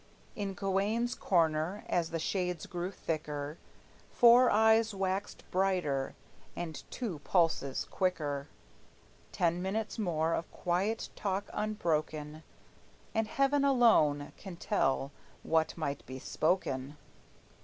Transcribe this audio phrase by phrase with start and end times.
[0.35, 3.59] In Gawayne's corner, as the shades grew thicker,
[4.11, 6.15] Four eyes waxed brighter,
[6.55, 8.47] and two pulses quicker;
[9.31, 12.41] Ten minutes more of quiet talk unbroken,
[13.13, 15.11] And heaven alone can tell
[15.43, 16.97] what might be spoken!